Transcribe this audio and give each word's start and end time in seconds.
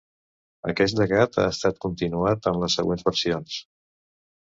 Aquest 0.73 1.01
llegat 1.01 1.37
ha 1.43 1.45
estat 1.51 1.79
continuat 1.87 2.51
en 2.53 2.61
les 2.65 2.81
següents 2.81 3.09
versions. 3.13 3.63